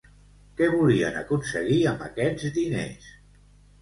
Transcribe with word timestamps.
Què 0.61 0.69
volien 0.75 1.19
aconseguir 1.21 1.77
amb 1.91 2.01
aquests 2.07 2.49
diners? 2.57 3.11